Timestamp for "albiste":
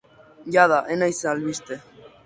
1.35-1.83